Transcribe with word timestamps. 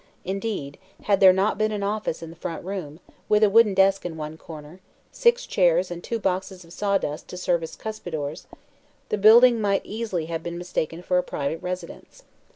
Indeed, 0.25 0.79
had 1.03 1.19
there 1.19 1.31
not 1.31 1.59
been 1.59 1.71
an 1.71 1.83
"office" 1.83 2.23
in 2.23 2.31
the 2.31 2.35
front 2.35 2.65
room, 2.65 2.99
with 3.29 3.43
a 3.43 3.51
wooden 3.51 3.75
desk 3.75 4.03
in 4.03 4.17
one 4.17 4.35
corner, 4.35 4.79
six 5.11 5.45
chairs 5.45 5.91
and 5.91 6.03
two 6.03 6.17
boxes 6.17 6.65
of 6.65 6.73
sawdust 6.73 7.27
to 7.27 7.37
serve 7.37 7.61
as 7.61 7.75
cuspidors, 7.75 8.47
the 9.09 9.17
building 9.19 9.61
might 9.61 9.85
easily 9.85 10.25
have 10.25 10.41
been 10.41 10.57
mistaken 10.57 11.03
for 11.03 11.19
a 11.19 11.23
private 11.23 11.61
residence. 11.61 12.23